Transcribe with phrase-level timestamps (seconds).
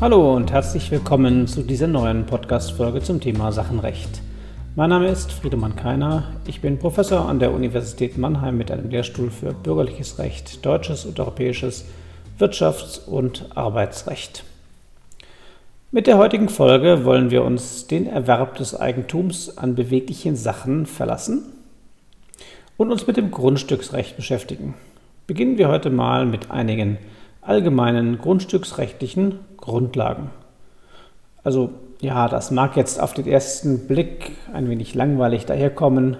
[0.00, 4.22] Hallo und herzlich willkommen zu dieser neuen Podcast-Folge zum Thema Sachenrecht.
[4.76, 6.22] Mein Name ist Friedemann Keiner.
[6.46, 11.18] Ich bin Professor an der Universität Mannheim mit einem Lehrstuhl für Bürgerliches Recht, Deutsches und
[11.18, 11.84] Europäisches
[12.38, 14.44] Wirtschafts- und Arbeitsrecht.
[15.90, 21.42] Mit der heutigen Folge wollen wir uns den Erwerb des Eigentums an beweglichen Sachen verlassen
[22.76, 24.74] und uns mit dem Grundstücksrecht beschäftigen.
[25.26, 26.98] Beginnen wir heute mal mit einigen
[27.48, 30.30] allgemeinen grundstücksrechtlichen Grundlagen.
[31.42, 36.18] Also ja, das mag jetzt auf den ersten Blick ein wenig langweilig daherkommen,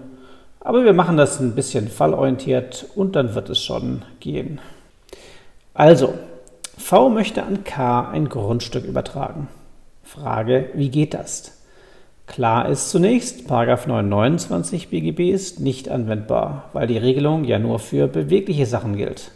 [0.61, 4.61] aber wir machen das ein bisschen fallorientiert und dann wird es schon gehen.
[5.75, 6.15] Also,
[6.77, 9.49] V möchte an K ein Grundstück übertragen.
[10.03, 11.63] Frage, wie geht das?
[12.27, 18.67] Klar ist zunächst, 929 BGB ist nicht anwendbar, weil die Regelung ja nur für bewegliche
[18.67, 19.31] Sachen gilt.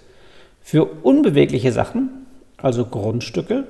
[0.63, 3.67] Für unbewegliche Sachen, also Grundstücke,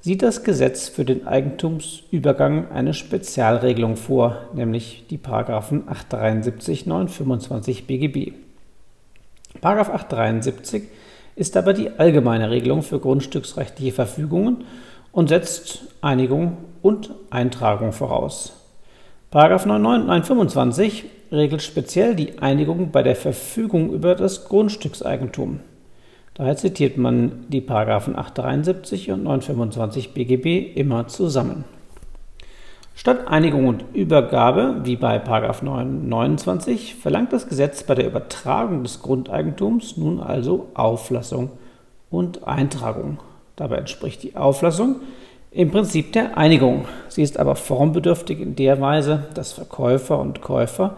[0.00, 8.32] sieht das Gesetz für den Eigentumsübergang eine Spezialregelung vor, nämlich die Paragraphen 873 925 BGB.
[9.60, 10.84] Paragraph 873
[11.36, 14.64] ist aber die allgemeine Regelung für grundstücksrechtliche Verfügungen
[15.12, 18.54] und setzt Einigung und Eintragung voraus.
[19.30, 25.60] Paragraph 925 regelt speziell die Einigung bei der Verfügung über das Grundstückseigentum.
[26.34, 31.64] Daher zitiert man die Paragraphen 873 und 925 BGB immer zusammen.
[32.94, 39.96] Statt Einigung und Übergabe, wie bei 929, verlangt das Gesetz bei der Übertragung des Grundeigentums
[39.96, 41.50] nun also Auflassung
[42.10, 43.18] und Eintragung.
[43.56, 44.96] Dabei entspricht die Auflassung
[45.50, 46.86] im Prinzip der Einigung.
[47.08, 50.96] Sie ist aber formbedürftig in der Weise, dass Verkäufer und Käufer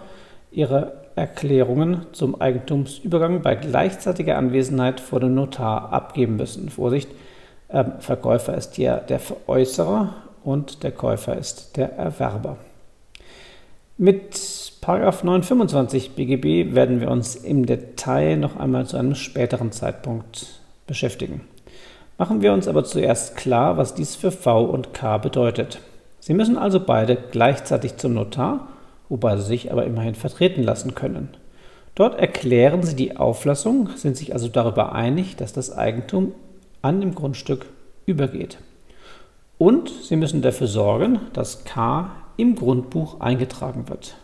[0.50, 6.69] ihre Erklärungen zum Eigentumsübergang bei gleichzeitiger Anwesenheit vor dem Notar abgeben müssen.
[6.69, 7.08] Vorsicht,
[7.69, 12.56] äh, Verkäufer ist hier der Veräußerer und der Käufer ist der Erwerber.
[13.97, 21.42] Mit 925 BGB werden wir uns im Detail noch einmal zu einem späteren Zeitpunkt beschäftigen.
[22.19, 25.78] Machen wir uns aber zuerst klar, was dies für V und K bedeutet.
[26.20, 28.69] Sie müssen also beide gleichzeitig zum Notar
[29.14, 31.28] wobei sie sich aber immerhin vertreten lassen können.
[31.94, 36.32] Dort erklären sie die Auflassung, sind sich also darüber einig, dass das Eigentum
[36.82, 37.66] an dem Grundstück
[38.06, 38.58] übergeht.
[39.56, 44.16] Und sie müssen dafür sorgen, dass K im Grundbuch eingetragen wird.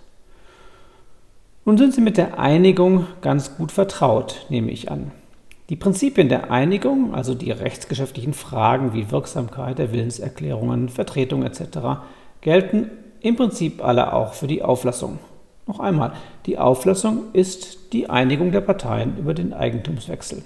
[1.64, 5.12] Nun sind Sie mit der Einigung ganz gut vertraut, nehme ich an.
[5.68, 12.00] Die Prinzipien der Einigung, also die rechtsgeschäftlichen Fragen wie Wirksamkeit der Willenserklärungen, Vertretung etc.,
[12.40, 12.90] gelten
[13.20, 15.18] im Prinzip alle auch für die Auflassung.
[15.66, 16.12] Noch einmal,
[16.46, 20.42] die Auflassung ist die Einigung der Parteien über den Eigentumswechsel.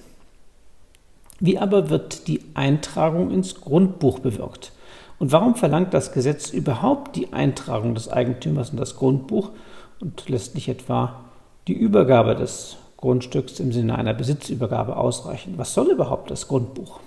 [1.40, 4.72] Wie aber wird die Eintragung ins Grundbuch bewirkt?
[5.18, 9.50] Und warum verlangt das Gesetz überhaupt die Eintragung des Eigentümers in das Grundbuch
[10.00, 11.24] und lässt nicht etwa
[11.68, 15.54] die Übergabe des Grundstücks im Sinne einer Besitzübergabe ausreichen?
[15.56, 17.00] Was soll überhaupt das Grundbuch?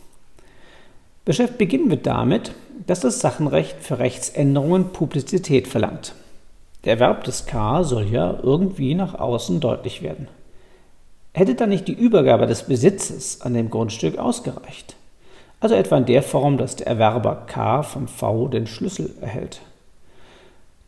[1.28, 2.54] Beginnen wir damit,
[2.86, 6.16] dass das Sachenrecht für Rechtsänderungen Publizität verlangt.
[6.86, 10.30] Der Erwerb des K soll ja irgendwie nach außen deutlich werden.
[11.34, 14.96] Hätte dann nicht die Übergabe des Besitzes an dem Grundstück ausgereicht?
[15.60, 19.60] Also etwa in der Form, dass der Erwerber K von V den Schlüssel erhält.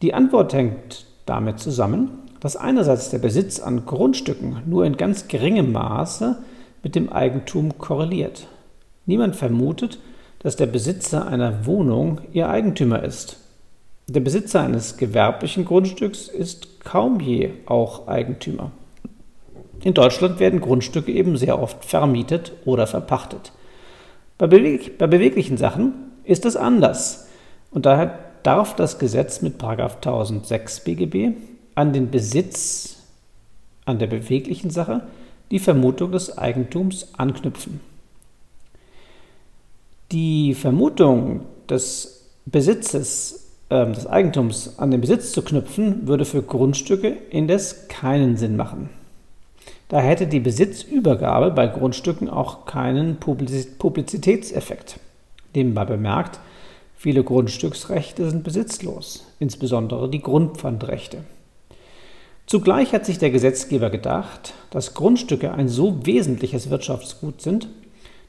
[0.01, 5.73] Die Antwort hängt damit zusammen, dass einerseits der Besitz an Grundstücken nur in ganz geringem
[5.73, 6.37] Maße
[6.81, 8.47] mit dem Eigentum korreliert.
[9.05, 9.99] Niemand vermutet,
[10.39, 13.37] dass der Besitzer einer Wohnung ihr Eigentümer ist.
[14.07, 18.71] Der Besitzer eines gewerblichen Grundstücks ist kaum je auch Eigentümer.
[19.83, 23.51] In Deutschland werden Grundstücke eben sehr oft vermietet oder verpachtet.
[24.37, 27.27] Bei, beweg bei beweglichen Sachen ist es anders
[27.71, 31.35] und daher darf das Gesetz mit 1006 BGB
[31.75, 32.97] an den Besitz
[33.85, 35.01] an der beweglichen Sache
[35.51, 37.79] die Vermutung des Eigentums anknüpfen.
[40.11, 47.15] Die Vermutung des Besitzes, äh, des Eigentums an den Besitz zu knüpfen, würde für Grundstücke
[47.29, 48.89] indes keinen Sinn machen.
[49.87, 54.99] Da hätte die Besitzübergabe bei Grundstücken auch keinen Publizitätseffekt.
[55.53, 56.39] Nebenbei bemerkt,
[56.95, 61.23] viele Grundstücksrechte sind besitzlos, insbesondere die Grundpfandrechte.
[62.47, 67.67] Zugleich hat sich der Gesetzgeber gedacht, dass Grundstücke ein so wesentliches Wirtschaftsgut sind,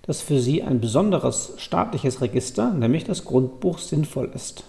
[0.02, 4.64] dass für sie ein besonderes staatliches Register, nämlich das Grundbuch, sinnvoll ist.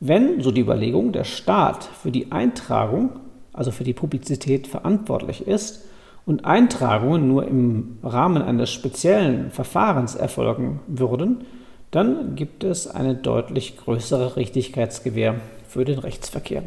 [0.00, 3.20] Wenn, so die Überlegung, der Staat für die Eintragung,
[3.52, 5.84] also für die Publizität verantwortlich ist
[6.26, 11.44] und Eintragungen nur im Rahmen eines speziellen Verfahrens erfolgen würden,
[11.90, 15.36] dann gibt es eine deutlich größere Richtigkeitsgewähr
[15.66, 16.62] für den Rechtsverkehr.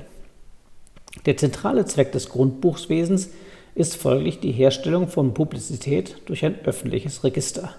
[1.25, 3.30] Der zentrale Zweck des Grundbuchswesens
[3.75, 7.74] ist folglich die Herstellung von Publizität durch ein öffentliches Register.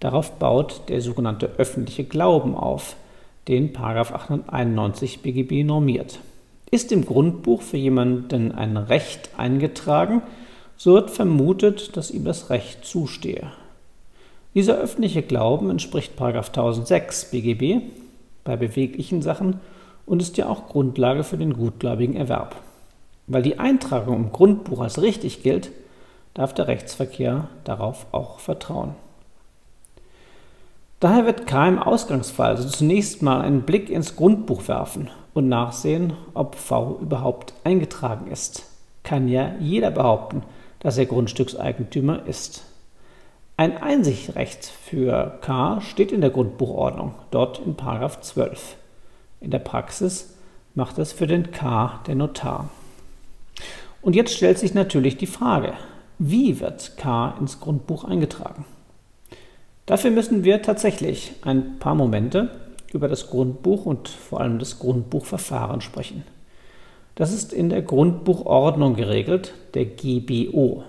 [0.00, 2.96] Darauf baut der sogenannte öffentliche Glauben auf,
[3.48, 6.20] den 891 BGB normiert.
[6.70, 10.22] Ist im Grundbuch für jemanden ein Recht eingetragen,
[10.76, 13.52] so wird vermutet, dass ihm das Recht zustehe.
[14.54, 17.82] Dieser öffentliche Glauben entspricht 1006 BGB
[18.44, 19.60] bei beweglichen Sachen
[20.06, 22.56] und ist ja auch Grundlage für den gutgläubigen Erwerb.
[23.26, 25.70] Weil die Eintragung im Grundbuch als richtig gilt,
[26.34, 28.94] darf der Rechtsverkehr darauf auch vertrauen.
[31.00, 36.14] Daher wird K im Ausgangsfall also zunächst mal einen Blick ins Grundbuch werfen und nachsehen,
[36.34, 38.64] ob V überhaupt eingetragen ist.
[39.02, 40.42] Kann ja jeder behaupten,
[40.80, 42.64] dass er Grundstückseigentümer ist.
[43.58, 48.76] Ein Einsichtrecht für K steht in der Grundbuchordnung, dort in 12.
[49.40, 50.34] In der Praxis
[50.74, 52.68] macht es für den K der Notar.
[54.02, 55.74] Und jetzt stellt sich natürlich die Frage,
[56.18, 58.64] wie wird K ins Grundbuch eingetragen?
[59.84, 62.50] Dafür müssen wir tatsächlich ein paar Momente
[62.92, 66.24] über das Grundbuch und vor allem das Grundbuchverfahren sprechen.
[67.14, 70.84] Das ist in der Grundbuchordnung geregelt, der GBO.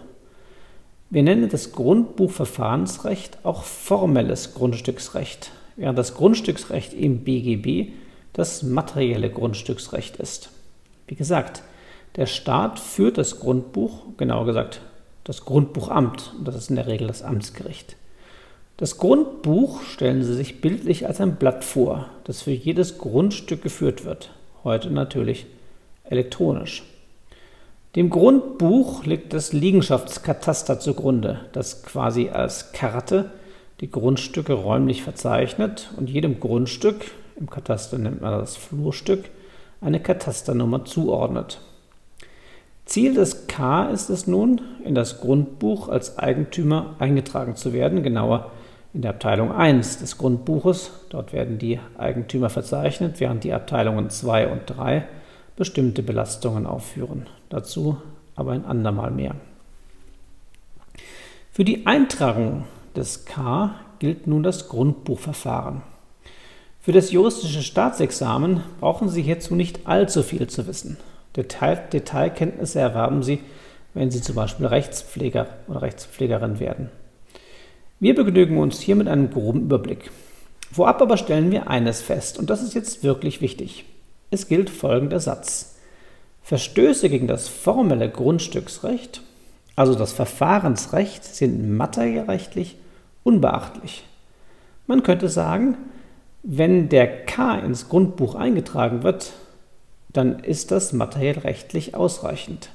[1.10, 7.94] Wir nennen das Grundbuchverfahrensrecht auch formelles Grundstücksrecht, während das Grundstücksrecht im BGB
[8.34, 10.50] das materielle Grundstücksrecht ist.
[11.08, 11.64] Wie gesagt,
[12.16, 14.82] der Staat führt das Grundbuch, genauer gesagt
[15.28, 17.98] das Grundbuchamt, das ist in der Regel das Amtsgericht.
[18.78, 24.06] Das Grundbuch stellen Sie sich bildlich als ein Blatt vor, das für jedes Grundstück geführt
[24.06, 24.30] wird,
[24.64, 25.46] heute natürlich
[26.06, 26.84] elektronisch.
[27.98, 33.32] Dem Grundbuch liegt das Liegenschaftskataster zugrunde, das quasi als Karte
[33.82, 39.26] die Grundstücke räumlich verzeichnet und jedem Grundstück, im Kataster nennt man das Flurstück,
[39.82, 41.60] eine Katasternummer zuordnet.
[42.88, 48.52] Ziel des K ist es nun, in das Grundbuch als Eigentümer eingetragen zu werden, genauer
[48.94, 50.92] in der Abteilung 1 des Grundbuches.
[51.10, 55.06] Dort werden die Eigentümer verzeichnet, während die Abteilungen 2 und 3
[55.58, 57.28] bestimmte Belastungen aufführen.
[57.50, 57.98] Dazu
[58.36, 59.36] aber ein andermal mehr.
[61.52, 62.64] Für die Eintragung
[62.96, 65.82] des K gilt nun das Grundbuchverfahren.
[66.80, 70.96] Für das juristische Staatsexamen brauchen Sie hierzu nicht allzu viel zu wissen.
[71.36, 73.40] Detail, Detailkenntnisse erwerben Sie,
[73.94, 76.90] wenn Sie zum Beispiel Rechtspfleger oder Rechtspflegerin werden.
[78.00, 80.12] Wir begnügen uns hier mit einem groben Überblick.
[80.72, 83.86] Vorab aber stellen wir eines fest, und das ist jetzt wirklich wichtig.
[84.30, 85.78] Es gilt folgender Satz.
[86.44, 89.22] Verstöße gegen das formelle Grundstücksrecht,
[89.76, 92.78] also das Verfahrensrecht, sind materiellrechtlich
[93.24, 94.06] unbeachtlich.
[94.86, 95.78] Man könnte sagen,
[96.44, 99.34] wenn der K ins Grundbuch eingetragen wird,
[100.10, 102.70] dann ist das materiell rechtlich ausreichend.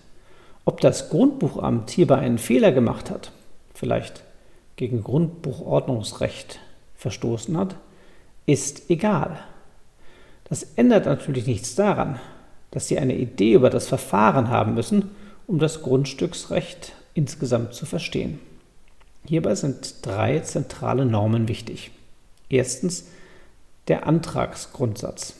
[0.65, 3.33] Ob das Grundbuchamt hierbei einen Fehler gemacht hat,
[3.75, 4.23] vielleicht
[4.77, 6.61] gegen Grundbuchordnungsrecht
[6.95, 7.77] verstoßen hat,
[8.47, 9.39] ist egal.
[10.45, 12.21] Das ändert natürlich nichts daran,
[12.71, 15.11] dass Sie eine Idee über das Verfahren haben müssen,
[15.47, 18.39] um das Grundstücksrecht insgesamt zu verstehen.
[19.27, 21.91] Hierbei sind drei zentrale Normen wichtig.
[22.49, 23.07] Erstens
[23.89, 25.35] der Antragsgrundsatz.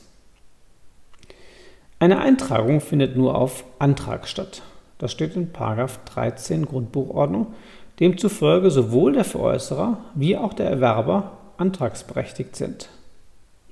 [2.03, 4.61] Eine Eintragung findet nur auf Antrag statt.
[4.97, 7.53] Das steht in 13 Grundbuchordnung,
[8.01, 12.89] demzufolge sowohl der Veräußerer wie auch der Erwerber antragsberechtigt sind.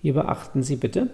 [0.02, 1.10] Hier beachten Sie bitte,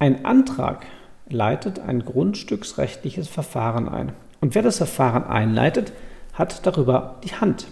[0.00, 0.86] ein Antrag
[1.28, 4.12] leitet ein grundstücksrechtliches Verfahren ein.
[4.40, 5.92] Und wer das Verfahren einleitet,
[6.32, 7.68] hat darüber die Hand.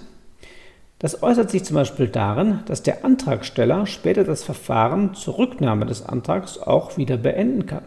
[1.01, 6.07] Das äußert sich zum Beispiel darin, dass der Antragsteller später das Verfahren zur Rücknahme des
[6.07, 7.83] Antrags auch wieder beenden kann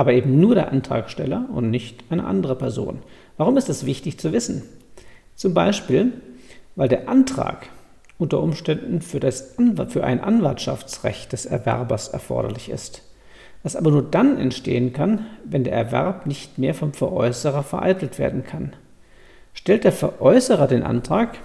[0.00, 3.00] aber eben nur der Antragsteller und nicht eine andere Person.
[3.36, 4.62] Warum ist das wichtig zu wissen?
[5.34, 6.14] Zum Beispiel,
[6.74, 7.66] weil der Antrag
[8.16, 9.56] unter Umständen für, das,
[9.88, 13.02] für ein Anwartschaftsrecht des Erwerbers erforderlich ist,
[13.62, 18.42] was aber nur dann entstehen kann, wenn der Erwerb nicht mehr vom Veräußerer vereitelt werden
[18.42, 18.72] kann.
[19.52, 21.36] Stellt der Veräußerer den Antrag,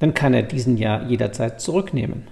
[0.00, 2.26] dann kann er diesen ja jederzeit zurücknehmen.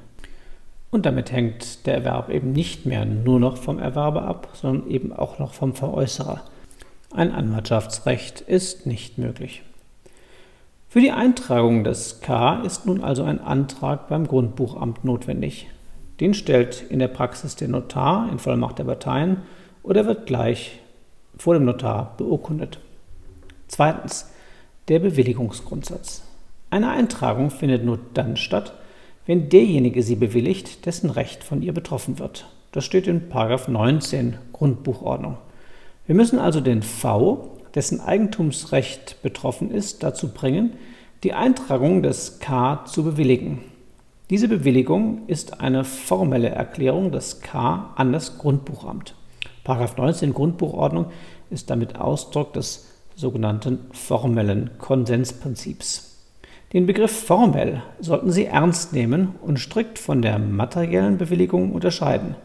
[0.91, 5.13] Und damit hängt der Erwerb eben nicht mehr nur noch vom Erwerber ab, sondern eben
[5.13, 6.43] auch noch vom Veräußerer.
[7.13, 9.63] Ein Anwartschaftsrecht ist nicht möglich.
[10.89, 15.69] Für die Eintragung des K ist nun also ein Antrag beim Grundbuchamt notwendig.
[16.19, 19.43] Den stellt in der Praxis der Notar in Vollmacht der Parteien
[19.85, 20.81] oder wird gleich
[21.37, 22.81] vor dem Notar beurkundet.
[23.69, 24.33] Zweitens,
[24.89, 26.23] der Bewilligungsgrundsatz.
[26.71, 28.75] Eine Eintragung findet nur dann statt,
[29.31, 32.49] wenn derjenige sie bewilligt, dessen Recht von ihr betroffen wird.
[32.73, 35.39] Das steht in 19 Grundbuchordnung.
[36.05, 40.73] Wir müssen also den V, dessen Eigentumsrecht betroffen ist, dazu bringen,
[41.23, 43.61] die Eintragung des K zu bewilligen.
[44.31, 49.15] Diese Bewilligung ist eine formelle Erklärung des K an das Grundbuchamt.
[49.63, 51.07] Paragraph 19 Grundbuchordnung
[51.51, 56.10] ist damit Ausdruck des sogenannten formellen Konsensprinzips.
[56.73, 62.37] Den Begriff formell sollten Sie ernst nehmen und strikt von der materiellen Bewilligung unterscheiden.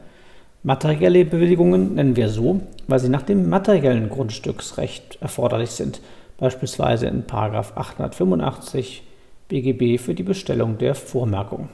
[0.63, 6.01] Materielle Bewilligungen nennen wir so, weil sie nach dem materiellen Grundstücksrecht erforderlich sind,
[6.39, 9.03] beispielsweise in 885
[9.47, 11.69] BGB für die Bestellung der Vormerkung.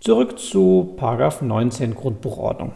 [0.00, 2.72] Zurück zu 19 Grundbuchordnung.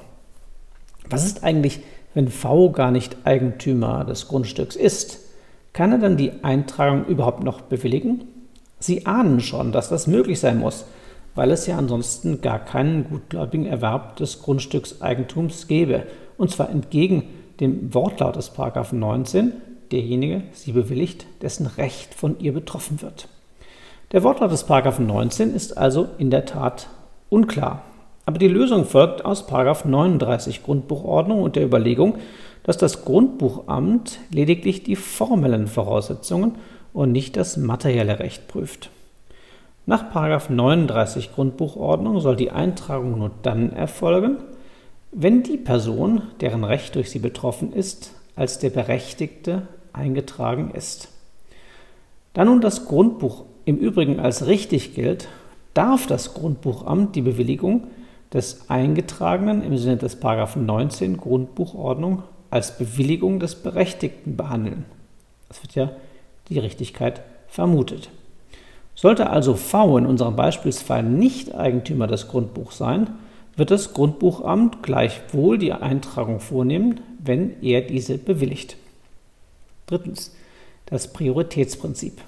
[1.09, 1.81] Was ist eigentlich,
[2.15, 5.19] wenn V gar nicht Eigentümer des Grundstücks ist?
[5.73, 8.29] Kann er dann die Eintragung überhaupt noch bewilligen?
[8.81, 10.87] Sie ahnen schon, dass das möglich sein muss,
[11.35, 16.05] weil es ja ansonsten gar keinen gutgläubigen Erwerb des Grundstückseigentums gäbe,
[16.39, 17.25] und zwar entgegen
[17.61, 18.53] dem Wortlaut des
[18.93, 19.53] 19,
[19.93, 23.29] derjenige sie bewilligt, dessen Recht von ihr betroffen wird.
[24.13, 26.89] Der Wortlaut des 19 ist also in der Tat
[27.29, 27.85] unklar.
[28.27, 32.17] Aber die Lösung folgt aus 39 Grundbuchordnung und der Überlegung,
[32.63, 36.57] dass das Grundbuchamt lediglich die formellen Voraussetzungen
[36.93, 38.91] und nicht das materielle Recht prüft.
[39.87, 44.39] Nach 39 Grundbuchordnung soll die Eintragung nur dann erfolgen,
[45.13, 51.09] wenn die Person, deren Recht durch sie betroffen ist, als der Berechtigte eingetragen ist.
[52.33, 55.29] Da nun das Grundbuch im Übrigen als richtig gilt,
[55.75, 57.89] darf das Grundbuchamt die Bewilligung
[58.33, 64.85] des Eingetragenen im Sinne des 19 Grundbuchordnung als Bewilligung des Berechtigten behandeln.
[65.49, 65.91] Das wird ja
[66.51, 68.11] die Richtigkeit vermutet.
[68.95, 73.11] Sollte also V in unserem Beispielsfall nicht Eigentümer des Grundbuchs sein,
[73.57, 78.77] wird das Grundbuchamt gleichwohl die Eintragung vornehmen, wenn er diese bewilligt.
[79.87, 80.35] Drittens.
[80.87, 82.21] Das Prioritätsprinzip.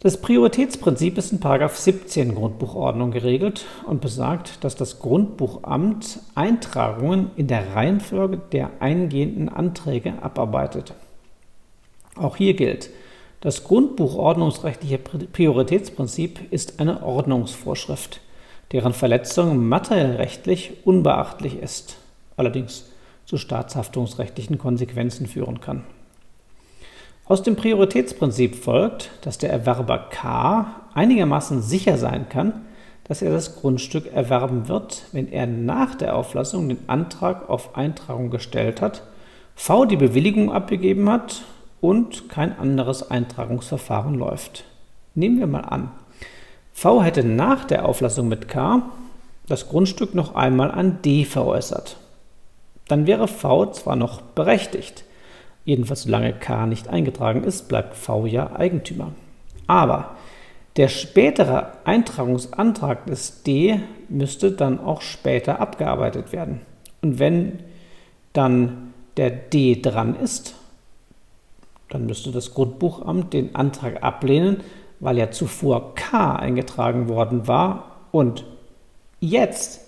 [0.00, 7.76] Das Prioritätsprinzip ist in 17 Grundbuchordnung geregelt und besagt, dass das Grundbuchamt Eintragungen in der
[7.76, 10.94] Reihenfolge der eingehenden Anträge abarbeitet.
[12.16, 12.90] Auch hier gilt,
[13.40, 18.20] das Grundbuchordnungsrechtliche Prioritätsprinzip ist eine Ordnungsvorschrift,
[18.70, 21.96] deren Verletzung materiellrechtlich unbeachtlich ist,
[22.36, 22.90] allerdings
[23.24, 25.84] zu staatshaftungsrechtlichen Konsequenzen führen kann.
[27.24, 32.66] Aus dem Prioritätsprinzip folgt, dass der Erwerber K einigermaßen sicher sein kann,
[33.04, 38.30] dass er das Grundstück erwerben wird, wenn er nach der Auflassung den Antrag auf Eintragung
[38.30, 39.02] gestellt hat,
[39.54, 41.42] V die Bewilligung abgegeben hat
[41.82, 44.64] und kein anderes Eintragungsverfahren läuft.
[45.14, 45.90] Nehmen wir mal an,
[46.72, 48.82] V hätte nach der Auflassung mit K
[49.46, 51.98] das Grundstück noch einmal an D veräußert.
[52.88, 55.04] Dann wäre V zwar noch berechtigt,
[55.64, 59.12] jedenfalls solange K nicht eingetragen ist, bleibt V ja Eigentümer.
[59.66, 60.16] Aber
[60.76, 66.60] der spätere Eintragungsantrag des D müsste dann auch später abgearbeitet werden.
[67.02, 67.58] Und wenn
[68.32, 70.54] dann der D dran ist,
[71.92, 74.62] dann müsste das Grundbuchamt den Antrag ablehnen,
[74.98, 78.44] weil ja zuvor K eingetragen worden war und
[79.20, 79.80] jetzt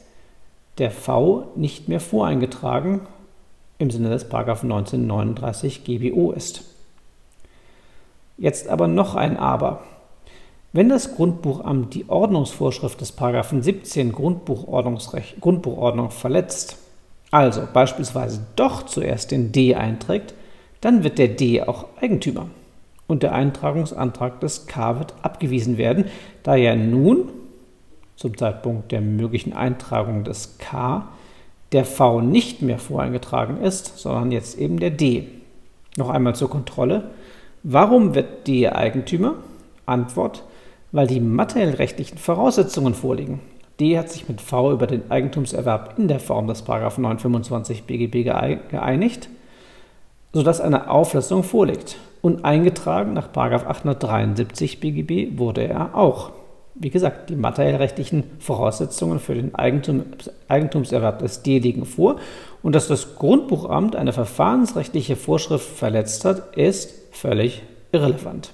[0.79, 3.01] der V nicht mehr voreingetragen
[3.79, 4.25] im Sinne des
[4.65, 6.65] 1939 GBO ist.
[8.37, 9.83] Jetzt aber noch ein Aber.
[10.73, 13.13] Wenn das Grundbuchamt die Ordnungsvorschrift des
[13.63, 16.79] 17 Grundbuchordnung verletzt,
[17.31, 20.35] also beispielsweise doch zuerst den D einträgt,
[20.85, 22.49] dann wird der D auch Eigentümer
[23.07, 26.05] und der Eintragungsantrag des K wird abgewiesen werden,
[26.43, 27.31] da ja nun
[28.17, 31.09] zum Zeitpunkt der möglichen Eintragung des K
[31.73, 35.27] der V nicht mehr voreingetragen ist, sondern jetzt eben der D.
[35.97, 37.11] Noch einmal zur Kontrolle.
[37.63, 39.37] Warum wird D Eigentümer?
[39.87, 40.45] Antwort,
[40.93, 43.41] weil die materiellrechtlichen Voraussetzungen vorliegen.
[43.81, 48.23] D hat sich mit V über den Eigentumserwerb in der Form des 925 BGB
[48.71, 49.31] geeinigt
[50.35, 51.97] sodass eine Auflassung vorliegt.
[52.21, 56.33] Und eingetragen nach 873 BGB wurde er auch.
[56.75, 60.03] Wie gesagt, die materiellrechtlichen Voraussetzungen für den Eigentum,
[60.49, 62.17] Eigentumserwerb des D liegen vor
[62.63, 67.63] und dass das Grundbuchamt eine verfahrensrechtliche Vorschrift verletzt hat, ist völlig
[67.93, 68.51] irrelevant.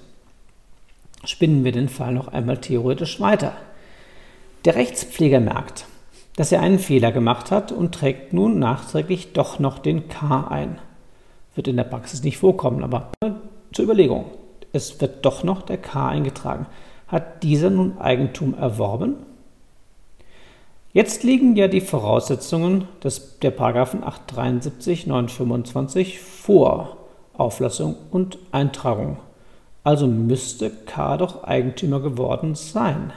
[1.24, 3.52] Spinnen wir den Fall noch einmal theoretisch weiter.
[4.66, 5.86] Der Rechtspfleger merkt,
[6.36, 10.78] dass er einen Fehler gemacht hat und trägt nun nachträglich doch noch den K ein
[11.60, 13.10] wird in der Praxis nicht vorkommen, aber
[13.74, 14.24] zur Überlegung.
[14.72, 16.64] Es wird doch noch der K eingetragen.
[17.06, 19.16] hat dieser nun Eigentum erworben?
[20.94, 26.96] Jetzt liegen ja die Voraussetzungen des, der Paragraphen 873, 925 vor
[27.34, 29.18] Auflassung und Eintragung.
[29.84, 33.12] Also müsste K doch Eigentümer geworden sein.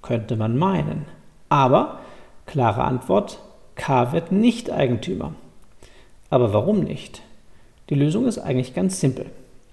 [0.00, 1.04] Könnte man meinen.
[1.50, 1.98] Aber,
[2.46, 3.38] klare Antwort,
[3.74, 5.34] K wird nicht Eigentümer.
[6.30, 7.22] Aber warum nicht?
[7.90, 9.26] Die Lösung ist eigentlich ganz simpel.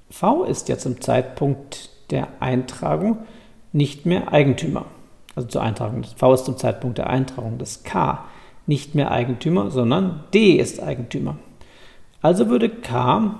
[0.09, 3.19] V ist ja zum Zeitpunkt der Eintragung
[3.71, 4.85] nicht mehr Eigentümer.
[5.35, 6.03] Also zur Eintragung.
[6.03, 8.25] V ist zum Zeitpunkt der Eintragung des K
[8.67, 11.37] nicht mehr Eigentümer, sondern D ist Eigentümer.
[12.21, 13.39] Also würde K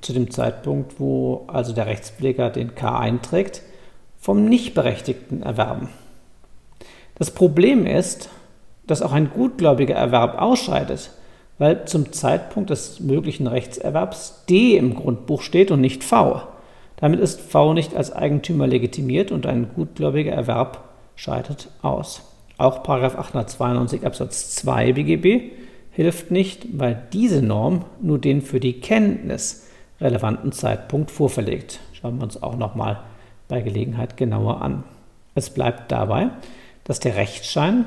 [0.00, 3.62] zu dem Zeitpunkt, wo also der Rechtspfleger den K einträgt,
[4.18, 5.88] vom Nichtberechtigten erwerben.
[7.14, 8.28] Das Problem ist,
[8.86, 11.10] dass auch ein gutgläubiger Erwerb ausscheidet,
[11.58, 16.42] weil zum Zeitpunkt des möglichen Rechtserwerbs D im Grundbuch steht und nicht V.
[16.96, 20.84] Damit ist V nicht als Eigentümer legitimiert und ein gutgläubiger Erwerb
[21.14, 22.22] scheidet aus.
[22.58, 25.52] Auch 892 Absatz 2 BGB
[25.90, 29.66] hilft nicht, weil diese Norm nur den für die Kenntnis
[30.00, 31.80] relevanten Zeitpunkt vorverlegt.
[31.92, 33.00] Schauen wir uns auch nochmal
[33.48, 34.84] bei Gelegenheit genauer an.
[35.34, 36.30] Es bleibt dabei,
[36.84, 37.86] dass der Rechtsschein,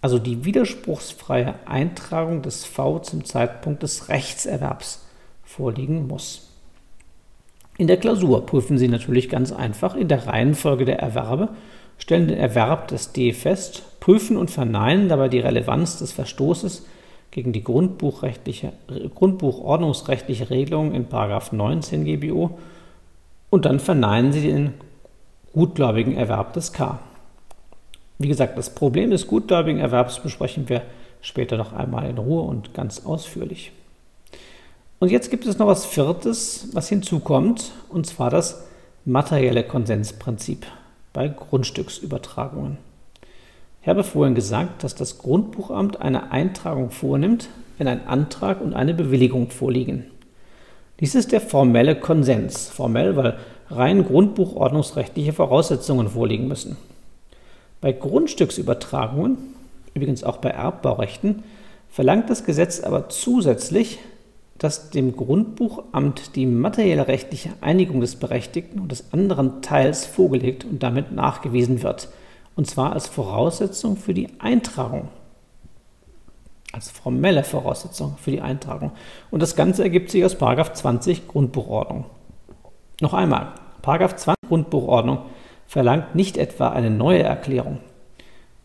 [0.00, 5.02] also die widerspruchsfreie Eintragung des V zum Zeitpunkt des Rechtserwerbs,
[5.44, 6.50] vorliegen muss.
[7.78, 11.50] In der Klausur prüfen Sie natürlich ganz einfach in der Reihenfolge der Erwerbe,
[11.98, 16.86] stellen den Erwerb des D fest, prüfen und verneinen dabei die Relevanz des Verstoßes
[17.30, 18.72] gegen die grundbuchrechtliche,
[19.14, 22.58] grundbuchordnungsrechtliche Regelung in 19 GBO
[23.50, 24.74] und dann verneinen Sie den
[25.52, 26.98] gutgläubigen Erwerb des K.
[28.18, 30.82] Wie gesagt, das Problem des gutgläubigen Erwerbs besprechen wir
[31.20, 33.72] später noch einmal in Ruhe und ganz ausführlich.
[34.98, 38.64] Und jetzt gibt es noch was Viertes, was hinzukommt, und zwar das
[39.04, 40.66] materielle Konsensprinzip
[41.12, 42.78] bei Grundstücksübertragungen.
[43.82, 47.48] Ich habe vorhin gesagt, dass das Grundbuchamt eine Eintragung vornimmt,
[47.78, 50.06] wenn ein Antrag und eine Bewilligung vorliegen.
[51.00, 52.68] Dies ist der formelle Konsens.
[52.70, 53.36] Formell, weil
[53.70, 56.78] rein grundbuchordnungsrechtliche Voraussetzungen vorliegen müssen.
[57.80, 59.38] Bei Grundstücksübertragungen,
[59.94, 61.42] übrigens auch bei Erbbaurechten,
[61.88, 63.98] verlangt das Gesetz aber zusätzlich,
[64.58, 70.82] dass dem Grundbuchamt die materielle rechtliche Einigung des Berechtigten und des anderen Teils vorgelegt und
[70.82, 72.08] damit nachgewiesen wird–
[72.56, 75.08] und zwar als Voraussetzung für die Eintragung.
[76.72, 78.92] Als formelle Voraussetzung für die Eintragung.
[79.30, 80.34] Und das Ganze ergibt sich aus
[80.74, 82.06] 20 Grundbuchordnung.
[83.00, 83.52] Noch einmal,
[84.16, 85.18] 20 Grundbuchordnung
[85.66, 87.78] verlangt nicht etwa eine neue Erklärung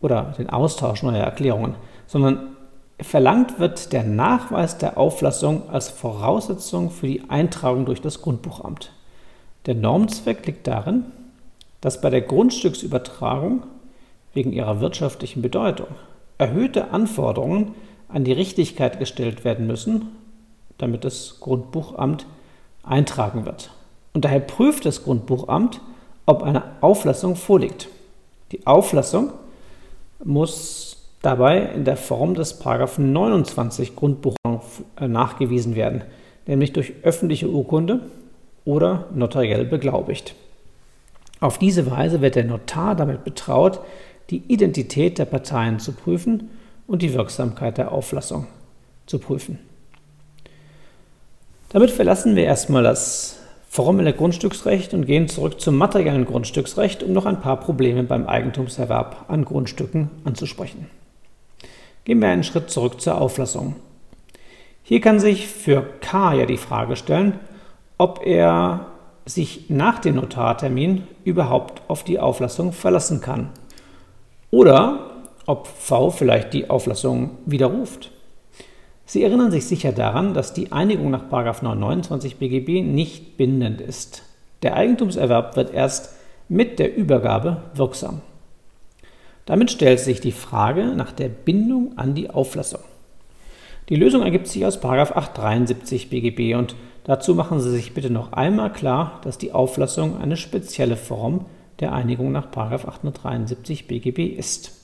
[0.00, 1.74] oder den Austausch neuer Erklärungen,
[2.06, 2.56] sondern
[3.00, 8.92] verlangt wird der Nachweis der Auflassung als Voraussetzung für die Eintragung durch das Grundbuchamt.
[9.66, 11.04] Der Normzweck liegt darin,
[11.80, 13.64] dass bei der Grundstücksübertragung
[14.34, 15.88] wegen ihrer wirtschaftlichen Bedeutung
[16.38, 17.74] erhöhte Anforderungen
[18.08, 20.08] an die Richtigkeit gestellt werden müssen,
[20.78, 22.26] damit das Grundbuchamt
[22.82, 23.70] eintragen wird.
[24.14, 25.80] Und daher prüft das Grundbuchamt,
[26.26, 27.88] ob eine Auflassung vorliegt.
[28.52, 29.32] Die Auflassung
[30.24, 34.62] muss dabei in der Form des 29 Grundbuchordnung
[35.00, 36.02] äh, nachgewiesen werden,
[36.46, 38.00] nämlich durch öffentliche Urkunde
[38.64, 40.34] oder notariell beglaubigt.
[41.40, 43.80] Auf diese Weise wird der Notar damit betraut,
[44.30, 46.50] die Identität der Parteien zu prüfen
[46.86, 48.46] und die Wirksamkeit der Auflassung
[49.06, 49.58] zu prüfen.
[51.70, 53.38] Damit verlassen wir erstmal das
[53.72, 59.24] formelle Grundstücksrecht und gehen zurück zum materiellen Grundstücksrecht, um noch ein paar Probleme beim Eigentumserwerb
[59.28, 60.90] an Grundstücken anzusprechen.
[62.04, 63.76] Gehen wir einen Schritt zurück zur Auflassung.
[64.82, 67.40] Hier kann sich für K ja die Frage stellen,
[67.96, 68.88] ob er
[69.24, 73.48] sich nach dem Notartermin überhaupt auf die Auflassung verlassen kann
[74.50, 75.12] oder
[75.46, 78.10] ob V vielleicht die Auflassung widerruft.
[79.12, 84.22] Sie erinnern sich sicher daran, dass die Einigung nach 929 BGB nicht bindend ist.
[84.62, 86.14] Der Eigentumserwerb wird erst
[86.48, 88.22] mit der Übergabe wirksam.
[89.44, 92.80] Damit stellt sich die Frage nach der Bindung an die Auflassung.
[93.90, 98.72] Die Lösung ergibt sich aus 873 BGB und dazu machen Sie sich bitte noch einmal
[98.72, 101.44] klar, dass die Auflassung eine spezielle Form
[101.80, 104.81] der Einigung nach 873 BGB ist.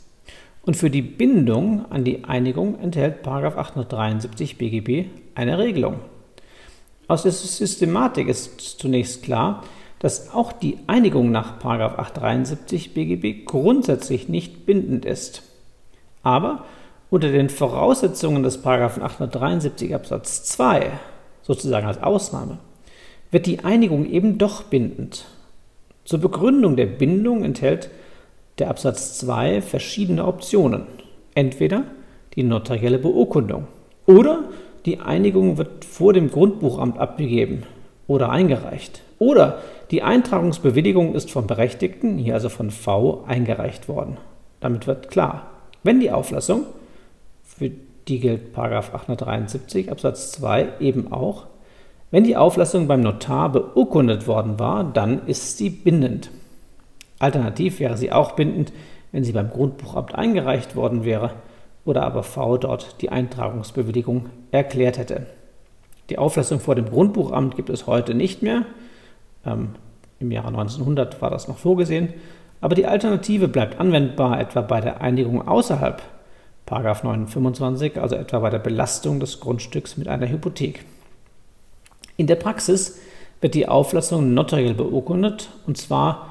[0.68, 5.94] Und für die Bindung an die Einigung enthält 873 BGB eine Regelung.
[7.06, 9.64] Aus der Systematik ist zunächst klar,
[9.98, 15.42] dass auch die Einigung nach 873 BGB grundsätzlich nicht bindend ist.
[16.22, 16.66] Aber
[17.08, 20.90] unter den Voraussetzungen des 873 Absatz 2,
[21.40, 22.58] sozusagen als Ausnahme,
[23.30, 25.24] wird die Einigung eben doch bindend
[26.04, 27.88] Zur Begründung der Bindung enthält
[28.58, 30.86] der Absatz 2 verschiedene Optionen.
[31.34, 31.84] Entweder
[32.34, 33.66] die notarielle Beurkundung
[34.06, 34.44] oder
[34.86, 37.64] die Einigung wird vor dem Grundbuchamt abgegeben
[38.06, 39.02] oder eingereicht.
[39.18, 39.58] Oder
[39.90, 44.16] die Eintragungsbewilligung ist vom Berechtigten, hier also von V, eingereicht worden.
[44.60, 45.50] Damit wird klar,
[45.82, 46.64] wenn die Auflassung,
[47.42, 47.70] für
[48.06, 51.46] die gilt 873 Absatz 2 eben auch,
[52.10, 56.30] wenn die Auflassung beim Notar beurkundet worden war, dann ist sie bindend.
[57.18, 58.72] Alternativ wäre sie auch bindend,
[59.12, 61.32] wenn sie beim Grundbuchamt eingereicht worden wäre
[61.84, 65.26] oder aber V dort die Eintragungsbewilligung erklärt hätte.
[66.10, 68.64] Die Auflassung vor dem Grundbuchamt gibt es heute nicht mehr.
[69.44, 69.70] Ähm,
[70.20, 72.14] Im Jahre 1900 war das noch vorgesehen.
[72.60, 76.02] Aber die Alternative bleibt anwendbar, etwa bei der Einigung außerhalb
[76.70, 80.84] 925, also etwa bei der Belastung des Grundstücks mit einer Hypothek.
[82.16, 82.98] In der Praxis
[83.40, 86.27] wird die Auflassung notariell beurkundet und zwar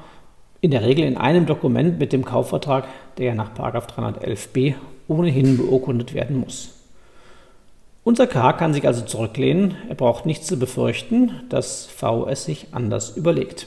[0.60, 4.74] in der Regel in einem Dokument mit dem Kaufvertrag, der ja nach 311b
[5.06, 6.74] ohnehin beurkundet werden muss.
[8.04, 12.68] Unser K kann sich also zurücklehnen, er braucht nichts zu befürchten, dass V es sich
[12.72, 13.66] anders überlegt.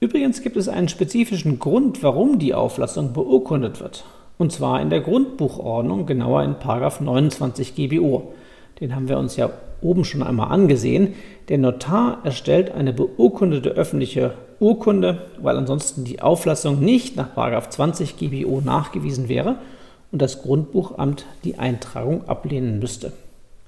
[0.00, 4.04] Übrigens gibt es einen spezifischen Grund, warum die Auflassung beurkundet wird.
[4.38, 8.32] Und zwar in der Grundbuchordnung, genauer in 29 GBO.
[8.80, 11.14] Den haben wir uns ja oben schon einmal angesehen.
[11.48, 17.34] Der Notar erstellt eine beurkundete öffentliche Urkunde, weil ansonsten die Auflassung nicht nach
[17.68, 19.56] 20 GBO nachgewiesen wäre
[20.10, 23.12] und das Grundbuchamt die Eintragung ablehnen müsste.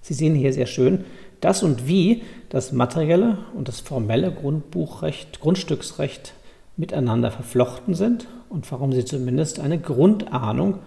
[0.02, 1.04] Sie sehen hier sehr schön,
[1.40, 6.34] dass und wie das materielle und das formelle Grundbuchrecht, Grundstücksrecht
[6.76, 10.78] miteinander verflochten sind und warum sie zumindest eine Grundahnung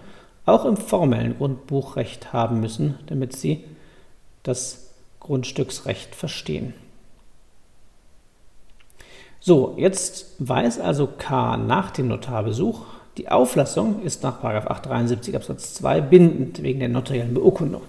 [0.46, 3.64] auch im formellen Grundbuchrecht haben müssen, damit sie
[4.44, 6.74] das Grundstücksrecht verstehen.
[9.40, 12.82] So, jetzt weiß also K nach dem Notarbesuch,
[13.18, 17.82] die Auflassung ist nach 873 Absatz 2 bindend wegen der notariellen Beurkundung.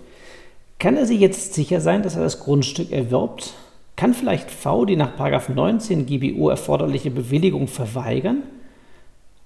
[0.78, 3.54] Kann er sich jetzt sicher sein, dass er das Grundstück erwirbt?
[3.96, 8.42] Kann vielleicht V die nach 19 GBO erforderliche Bewilligung verweigern?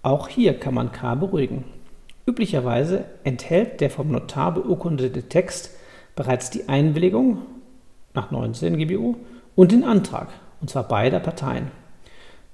[0.03, 1.65] Auch hier kann man K beruhigen.
[2.27, 5.71] Üblicherweise enthält der vom Notar beurkundete Text
[6.19, 7.39] bereits die Einwilligung
[8.13, 9.15] nach 19 GBO
[9.55, 11.71] und den Antrag, und zwar beider Parteien.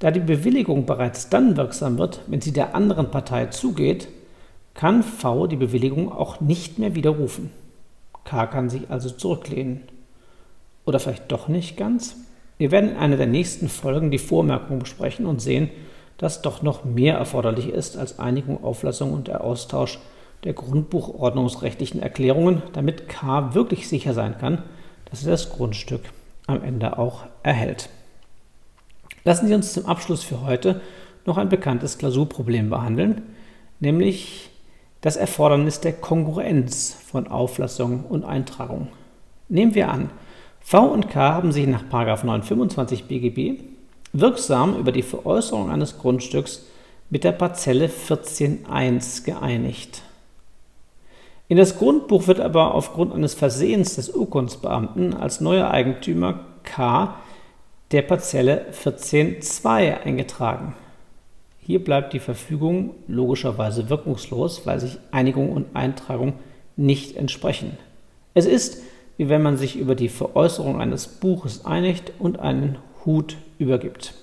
[0.01, 4.09] Da die Bewilligung bereits dann wirksam wird, wenn sie der anderen Partei zugeht,
[4.75, 7.51] kann V die Bewilligung auch nicht mehr widerrufen.
[8.25, 9.81] K kann sich also zurücklehnen.
[10.85, 12.17] Oder vielleicht doch nicht ganz?
[12.59, 15.71] Wir werden in einer der nächsten Folgen die Vormerkung besprechen und sehen,
[16.19, 20.01] dass doch noch mehr erforderlich ist als Einigung, Auflassung und der Austausch
[20.45, 24.63] der grundbuchordnungsrechtlichen Erklärungen, damit K wirklich sicher sein kann,
[25.11, 26.03] dass er das Grundstück
[26.47, 27.89] am Ende auch erhält.
[29.25, 30.81] Lassen Sie uns zum Abschluss für heute
[31.25, 33.23] noch ein bekanntes Klausurproblem behandeln,
[33.81, 34.51] nämlich
[35.01, 38.89] das Erfordernis der Kongruenz von Auflassung und Eintragung.
[39.49, 40.11] Nehmen wir an,
[40.61, 43.61] V und K haben sich nach 925 BGB
[44.15, 46.65] wirksam über die Veräußerung eines Grundstücks
[47.11, 50.03] mit der Parzelle 14.1 geeinigt.
[51.47, 57.17] In das Grundbuch wird aber aufgrund eines Versehens des Urkundsbeamten als neuer Eigentümer K
[57.91, 60.75] der Parzelle 14.2 eingetragen.
[61.59, 66.35] Hier bleibt die Verfügung logischerweise wirkungslos, weil sich Einigung und Eintragung
[66.77, 67.77] nicht entsprechen.
[68.33, 68.83] Es ist,
[69.19, 74.15] wie wenn man sich über die Veräußerung eines Buches einigt und einen Hut übergibt.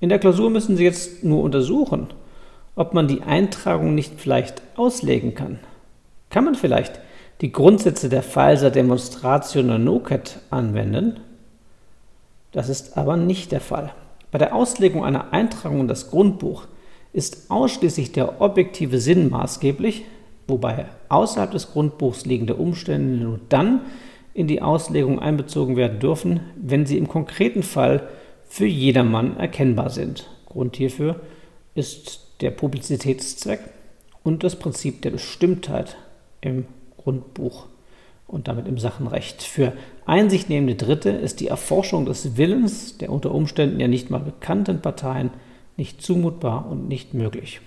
[0.00, 2.08] In der Klausur müssen Sie jetzt nur untersuchen,
[2.74, 5.60] ob man die Eintragung nicht vielleicht auslegen kann.
[6.30, 7.00] Kann man vielleicht
[7.40, 11.20] die Grundsätze der Falsa Demonstratio non nocet anwenden?
[12.52, 13.92] Das ist aber nicht der Fall.
[14.30, 16.66] Bei der Auslegung einer Eintragung in das Grundbuch
[17.12, 20.04] ist ausschließlich der objektive Sinn maßgeblich,
[20.48, 23.80] wobei außerhalb des Grundbuchs liegende Umstände nur dann
[24.34, 28.08] in die Auslegung einbezogen werden dürfen, wenn sie im konkreten Fall
[28.48, 30.28] für jedermann erkennbar sind.
[30.46, 31.20] Grund hierfür
[31.74, 33.60] ist der Publizitätszweck
[34.22, 35.96] und das Prinzip der Bestimmtheit
[36.46, 36.64] im
[36.96, 37.66] Grundbuch
[38.26, 39.42] und damit im Sachenrecht.
[39.42, 39.72] Für
[40.04, 45.30] einsichtnehmende Dritte ist die Erforschung des Willens der unter Umständen ja nicht mal bekannten Parteien
[45.76, 47.60] nicht zumutbar und nicht möglich.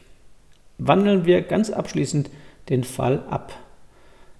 [0.77, 2.29] Wandeln wir ganz abschließend
[2.69, 3.53] den Fall ab.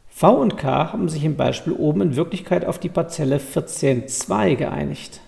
[0.10, 5.22] V und K haben sich im Beispiel oben in Wirklichkeit auf die Parzelle 14.2 geeinigt.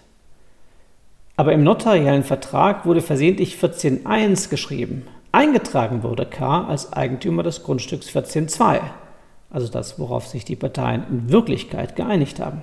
[1.37, 5.07] Aber im notariellen Vertrag wurde versehentlich 14.1 geschrieben.
[5.31, 8.81] Eingetragen wurde K als Eigentümer des Grundstücks 14.2
[9.51, 12.61] also das, worauf sich die Parteien in Wirklichkeit geeinigt haben.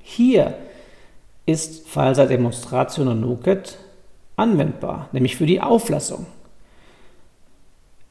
[0.00, 0.54] Hier
[1.46, 3.38] ist falsa demonstratio non
[4.36, 6.26] anwendbar, nämlich für die Auflassung.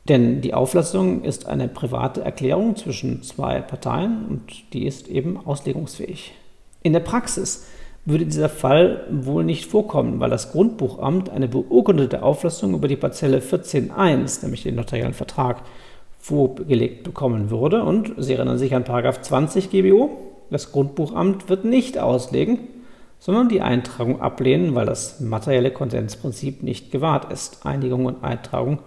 [0.07, 6.33] Denn die Auflassung ist eine private Erklärung zwischen zwei Parteien und die ist eben auslegungsfähig.
[6.81, 7.67] In der Praxis
[8.05, 13.39] würde dieser Fall wohl nicht vorkommen, weil das Grundbuchamt eine beurkundete Auflassung über die Parzelle
[13.39, 15.61] 14.1, nämlich den notariellen Vertrag,
[16.19, 17.83] vorgelegt bekommen würde.
[17.83, 20.09] Und Sie erinnern sich an 20 GBO.
[20.51, 22.59] Das Grundbuchamt wird nicht auslegen,
[23.19, 27.65] sondern die Eintragung ablehnen, weil das materielle Konsensprinzip nicht gewahrt ist.
[27.65, 28.79] Einigung und Eintragung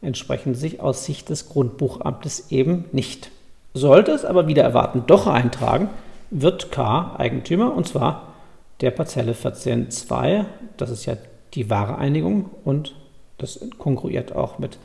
[0.00, 3.30] entsprechen sich aus Sicht des Grundbuchamtes eben nicht.
[3.74, 5.90] Sollte es aber wieder erwarten doch eintragen,
[6.30, 8.34] wird K Eigentümer und zwar
[8.80, 10.44] der Parzelle 14.2.
[10.76, 11.16] Das ist ja
[11.54, 12.94] die wahre Einigung und
[13.38, 14.78] das konkurriert auch mit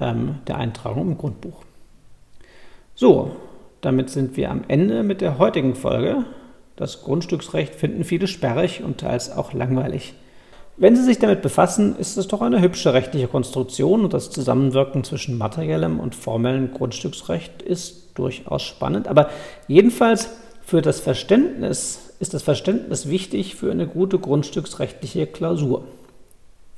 [0.00, 1.62] ähm, der Eintragung im Grundbuch.
[2.94, 3.32] So,
[3.80, 6.24] damit sind wir am Ende mit der heutigen Folge.
[6.76, 10.14] Das Grundstücksrecht finden viele sperrig und teils auch langweilig.
[10.76, 15.04] Wenn Sie sich damit befassen, ist es doch eine hübsche rechtliche Konstruktion und das Zusammenwirken
[15.04, 19.06] zwischen materiellem und formellem Grundstücksrecht ist durchaus spannend.
[19.06, 19.28] Aber
[19.68, 20.30] jedenfalls
[20.64, 25.84] für das Verständnis ist das Verständnis wichtig für eine gute grundstücksrechtliche Klausur.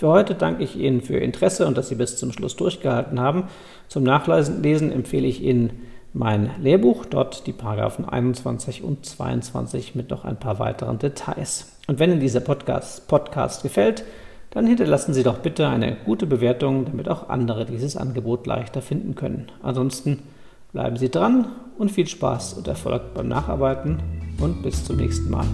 [0.03, 3.21] Für heute danke ich Ihnen für Ihr Interesse und dass Sie bis zum Schluss durchgehalten
[3.21, 3.45] haben.
[3.87, 5.75] Zum Nachlesen empfehle ich Ihnen
[6.13, 11.79] mein Lehrbuch, dort die Paragraphen 21 und 22 mit noch ein paar weiteren Details.
[11.87, 14.03] Und wenn Ihnen dieser Podcast, Podcast gefällt,
[14.51, 19.15] dann hinterlassen Sie doch bitte eine gute Bewertung, damit auch andere dieses Angebot leichter finden
[19.15, 19.53] können.
[19.63, 20.25] Ansonsten
[20.73, 21.47] bleiben Sie dran
[21.79, 24.03] und viel Spaß und Erfolg beim Nacharbeiten
[24.41, 25.47] und bis zum nächsten Mal.